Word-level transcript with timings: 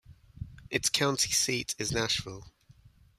Its 0.71 0.89
county 0.89 1.29
seat 1.31 1.75
is 1.77 1.91
Nashville. 1.91 2.47